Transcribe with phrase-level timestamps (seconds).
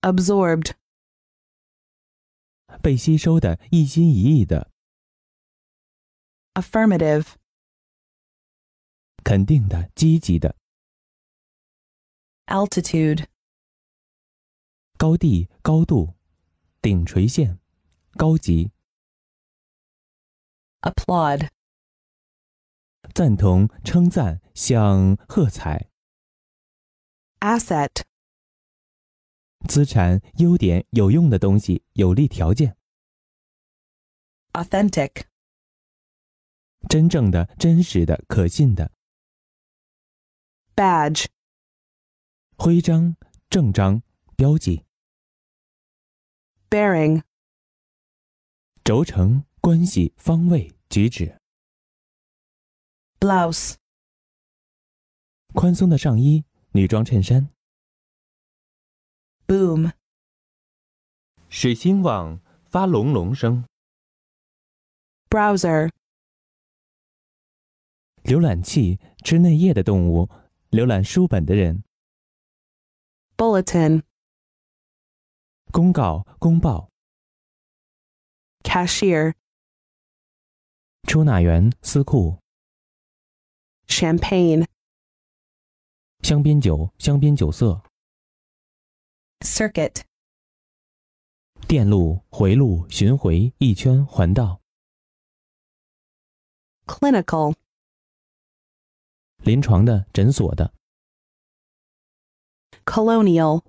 [0.00, 0.72] absorbed,
[2.82, 4.70] 被吸收的，一心一意的，
[6.54, 7.34] affirmative,
[9.24, 10.56] 肯定的，积极的，
[12.46, 13.26] altitude,
[14.96, 16.14] 高地、高度，
[16.80, 17.58] 顶垂线，
[18.12, 18.70] 高级，
[20.82, 21.48] applaud,
[23.14, 25.90] 赞同、称赞，想喝彩，
[27.40, 28.02] asset,
[29.67, 32.75] 资产、优点、有用的东西，有利条件
[34.53, 35.23] ，authentic,
[36.89, 38.91] 真正的、真实的、可信的
[40.75, 41.25] ，badge,
[42.57, 43.15] 徽章、
[43.49, 44.01] 正章、
[44.35, 44.83] 标记
[46.69, 47.23] ，bearing,
[48.83, 51.39] 轴承、关系、方位、举止
[53.19, 53.75] ，blouse,
[55.53, 57.49] 宽松的上衣、女装衬衫。
[61.63, 63.63] 使兴旺发隆隆声。
[65.29, 65.91] browser,
[68.23, 70.27] 浏览器吃内页的动物，
[70.71, 71.83] 浏览书本的人。
[73.37, 74.01] bulletin,
[75.71, 76.89] 公告、公报。
[78.63, 79.35] cashier,
[81.03, 82.39] 出纳员、司库。
[83.85, 84.65] champagne,
[86.23, 87.83] 香槟酒、香槟酒色。
[89.41, 90.01] circuit,
[91.67, 94.61] 电路、回路、巡回、一圈、环道。
[96.85, 97.55] clinical,
[99.37, 100.73] 临床的、诊所的。
[102.85, 103.63] colonial,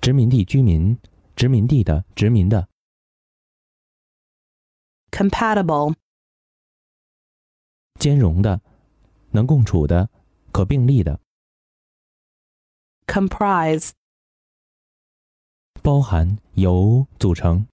[0.00, 0.98] 殖民地居民。
[1.34, 2.68] 殖民地的、殖民的。
[5.10, 5.94] compatible,
[7.98, 8.60] 兼容的。
[9.30, 10.10] 能共处的。
[10.52, 11.20] 可并立的。
[13.06, 13.90] comprise,
[15.88, 17.66] 包含、由组成。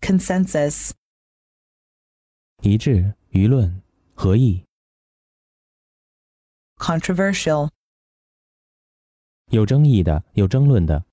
[0.00, 0.92] consensus,
[2.62, 3.82] 一致、舆论、
[4.14, 4.64] 合意。
[6.76, 7.68] controversial,
[9.50, 10.24] 有争议的。
[10.32, 11.04] 有争论的。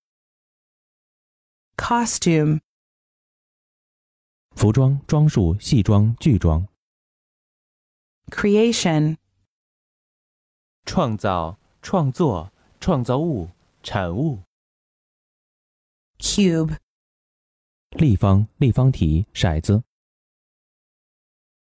[1.76, 2.62] costume,
[4.56, 6.66] 服装、装束、戏装、剧装。
[8.28, 9.18] creation,
[10.86, 13.50] 创造、创作、创造物、
[13.84, 14.46] 产物。
[16.19, 16.77] cube,
[17.91, 19.83] 立方、立方体、骰子。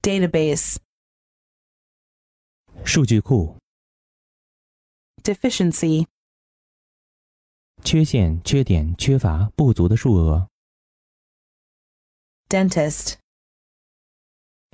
[0.02, 0.78] database,
[2.86, 3.58] 数据库。
[5.24, 6.08] deficiency,
[7.84, 10.50] 缺陷、缺点、缺乏、不足的数额。
[12.50, 13.16] dentist,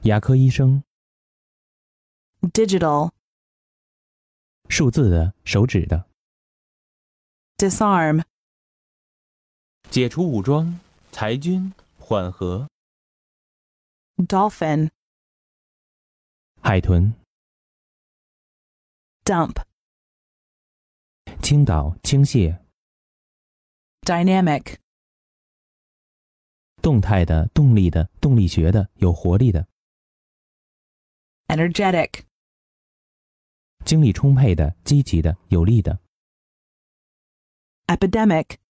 [0.04, 0.84] 牙科医生。
[2.54, 3.12] digital,
[4.70, 6.08] 数字的、手指的。
[7.58, 8.24] disarm,
[9.93, 10.81] 解除武装、
[11.11, 12.67] 裁军、缓和。
[14.17, 14.89] dolphin,
[16.63, 17.13] 海豚。
[19.23, 19.53] dump,
[21.43, 22.59] 倾倒、倾泻。
[24.01, 24.77] dynamic,
[26.81, 29.69] 动态的、动力的、动力学的、有活力的。
[31.49, 32.23] energetic,
[33.85, 35.99] 精力充沛的、积极的、有力的。
[37.89, 38.62] epidemic,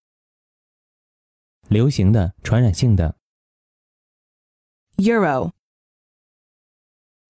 [1.71, 3.17] 流行的、传染性的。
[4.97, 5.51] euro,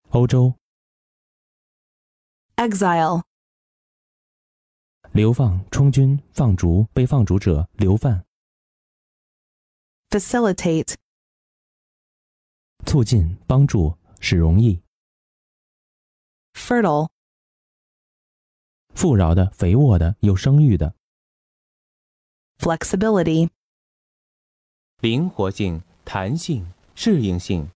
[0.09, 0.53] 欧洲。
[2.57, 3.23] exile,
[5.11, 8.25] 流放、充军、放逐、被放逐者、流犯。
[10.09, 10.95] facilitate,
[12.85, 14.81] 促进、帮助、使容易。
[16.53, 17.09] fertile,
[18.95, 20.95] 富饶的、肥沃的、有生育的。
[22.57, 23.49] flexibility,
[25.02, 27.68] 灵活性、弹性、适应性。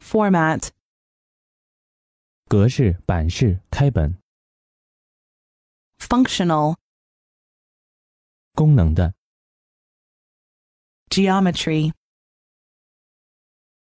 [0.00, 0.70] format,
[2.46, 4.18] 格式、版式、开本。
[5.98, 6.76] functional,
[8.54, 9.12] 功能的。
[11.10, 11.92] geometry,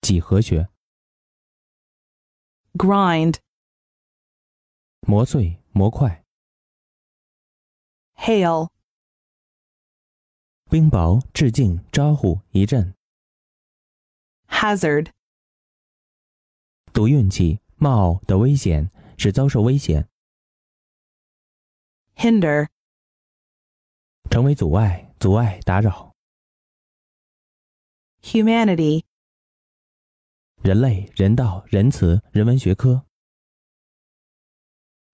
[0.00, 0.69] 几何学。
[2.75, 3.38] grind,
[5.00, 6.25] 磨碎、模块。
[8.14, 8.70] hail,
[10.68, 12.92] 冰雹、致敬、招呼、一阵。
[14.48, 15.10] hazard,
[16.92, 20.08] 赌运气、冒的危险，使遭受危险。
[22.16, 22.66] hinder,
[24.28, 26.12] 成为阻碍、阻碍、打扰。
[28.22, 29.04] humanity,
[30.62, 33.06] 人类、人道、仁慈、人文学科。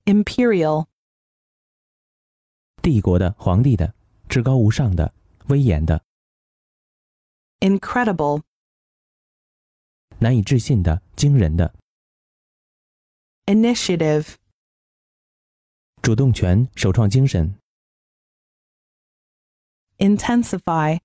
[0.07, 0.87] imperial,
[2.81, 3.95] 帝国的、皇帝的、
[4.31, 5.13] 至高无上的、
[5.52, 6.04] 威严的、
[7.60, 8.44] incredible,
[10.20, 11.74] 难以置信的、惊人的、
[13.46, 14.36] initiative,
[16.02, 17.60] 主动权、首创精神、
[19.98, 21.00] intensify,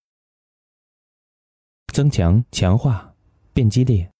[1.92, 3.14] 增强、强化、
[3.52, 4.12] 变激烈、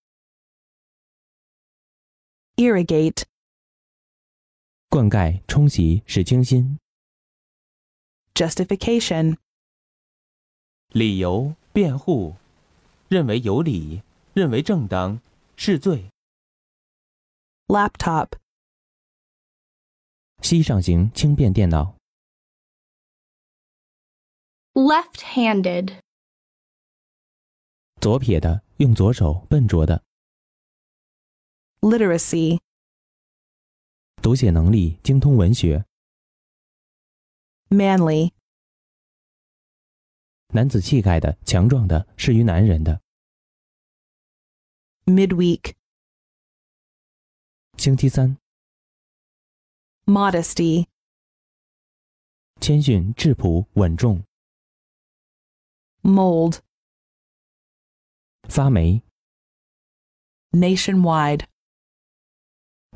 [2.57, 3.25] irrigate,
[4.89, 6.79] 灌溉、冲洗、使清新、
[8.35, 9.37] justification,
[10.90, 12.36] 理由、辩护、
[13.10, 14.02] 认为有理、
[14.34, 15.20] 认为正当、
[15.58, 16.10] 是罪、
[17.68, 18.32] laptop,
[20.42, 21.96] 膝上型轻便电脑、
[24.74, 26.00] left-handed,
[28.00, 30.02] 左撇的、用左手、笨拙的、
[31.82, 32.60] literacy,
[34.22, 35.86] 读写能力、精通文学、
[37.70, 38.32] manly,
[40.54, 43.02] 男子气概的、强壮的、适于男人的、
[45.06, 45.74] midweek,
[47.76, 48.38] 星期三、
[50.06, 50.88] modesty,
[52.62, 54.24] 谦逊、质朴、稳重、
[56.02, 56.60] mold,
[58.44, 59.04] 发霉、
[60.52, 61.46] nationwide,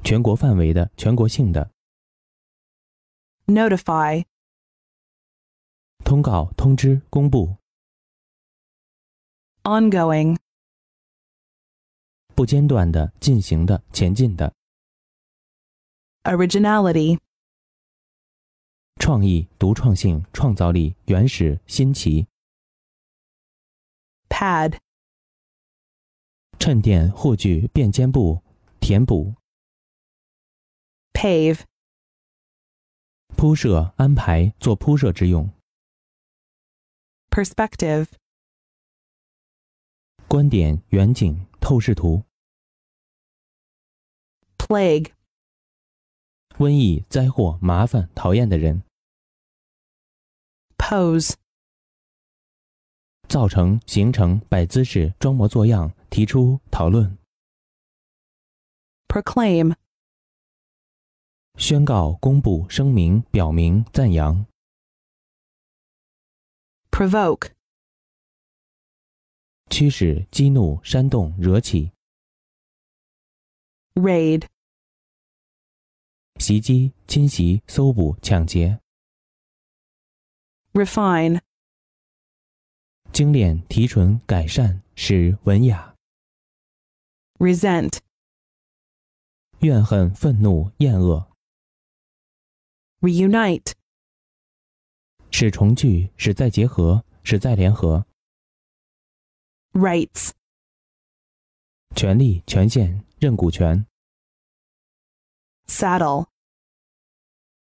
[0.06, 1.70] 全国范围的、全国性的、
[3.46, 4.24] notify,
[6.12, 7.56] 通告、通知、公布、
[9.64, 10.38] ongoing,
[12.36, 14.54] 不间断的、进行的、前进的、
[16.24, 17.18] originality,
[19.00, 22.28] 创意、独创性、创造力、原始、新奇、
[24.28, 24.80] pad,
[26.60, 28.44] 衬垫、护具、便肩布、
[28.82, 29.36] 填补、
[31.14, 31.62] pave,
[33.38, 35.50] 铺设、安排、做铺设之用、
[37.31, 38.07] perspective,
[40.29, 42.25] 观点、远景、透视图、
[44.59, 45.13] plague,
[46.59, 48.83] 瘟疫、灾祸、麻烦、讨厌的人、
[50.79, 51.35] pose,
[53.29, 57.17] 造成、形成、摆姿势、装模作样、提出、讨论、
[59.09, 59.75] proclaim,
[61.57, 64.47] 宣告、公布、声明、表明、赞扬、
[67.01, 67.51] provoke,
[69.69, 71.93] 驱使、激怒、煽动、惹起、
[73.95, 74.47] raid,
[76.39, 78.81] 袭击、侵袭、搜捕、抢劫、
[80.73, 81.41] refine,
[83.13, 85.95] 精炼、提纯、改善、使文雅、
[87.39, 87.99] resent,
[89.61, 91.31] 怨恨、愤怒、厌恶、
[93.01, 93.73] reunite,
[95.32, 98.06] 使重聚、使再结合、使再联合、
[99.72, 100.32] rights,
[101.96, 103.86] 权利、权限、认股权、
[105.68, 106.28] saddle,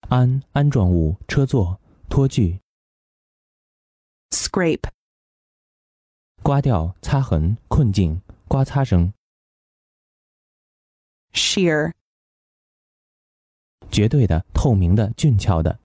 [0.10, 1.80] 安、安装物、车座、
[2.10, 2.60] 托具、
[4.32, 4.90] scrape,
[6.42, 9.14] 刮掉、擦痕、困境、刮擦声、
[11.32, 11.94] sheer,
[13.90, 15.80] 绝对的、透明的、俊俏的、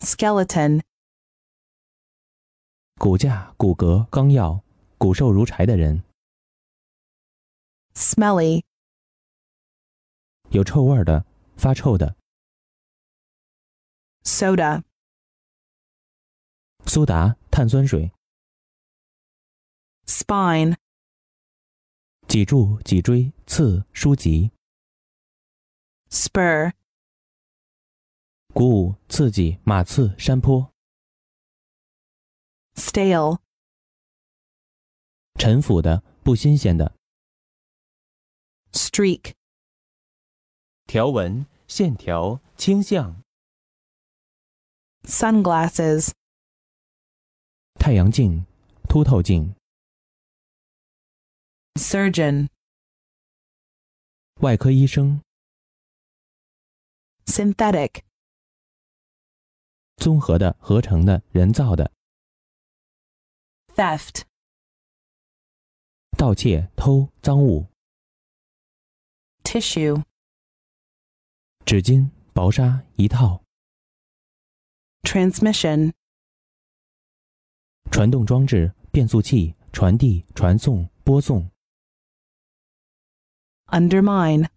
[0.00, 0.82] skeleton,
[2.98, 4.62] 骨架、骨骼、纲要、
[4.98, 6.02] 骨瘦如柴的人、
[7.94, 8.62] smelly,
[10.50, 11.24] 有臭味儿的、
[11.56, 12.16] 发臭的、
[14.24, 14.82] soda,
[16.86, 18.12] 苏打、碳酸水、
[20.06, 20.76] spine,
[22.28, 24.50] 脊柱、脊椎、刺、书籍、
[26.10, 26.72] spur,
[28.56, 30.72] 鼓舞、刺激、马刺、山坡、
[32.74, 33.38] stale,
[35.38, 36.94] 陈腐的、不新鲜的、
[38.72, 39.32] streak,
[40.86, 43.22] 条纹、线条、倾向、
[45.04, 46.12] sunglasses,
[47.80, 48.44] 太阳镜、
[48.88, 49.54] 凸透镜、
[51.76, 52.48] surgeon,
[54.40, 55.22] 外科医生、
[57.24, 58.02] synthetic,
[59.97, 61.91] 综合的、合成的、人造的、
[63.75, 64.21] theft,
[66.17, 67.67] 盗窃、偷、赃物、
[69.43, 70.03] tissue,
[71.65, 73.43] 纸巾、薄纱一套、
[75.01, 75.91] transmission,
[77.91, 81.49] 传动装置、变速器、传递、传送、播送、
[83.65, 84.47] undermine,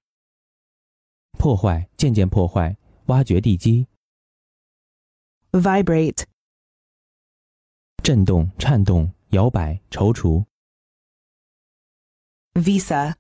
[1.39, 3.87] 破坏、渐渐破坏、挖掘地基、
[5.52, 6.26] vibrate,
[8.04, 10.46] 震动、颤动、摇摆、踌躇。
[12.54, 13.16] visa,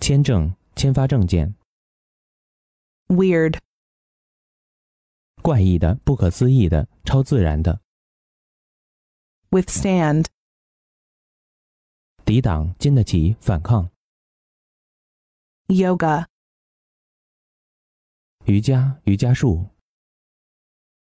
[0.00, 1.54] 签证、签发证件。
[3.08, 3.58] weird,
[5.42, 7.80] 怪异的、不可思议的、超自然的。
[9.50, 10.26] withstand,
[12.24, 13.90] 抵挡、经得起、反抗。
[15.68, 16.26] yoga,
[18.46, 19.70] 瑜伽、瑜伽术、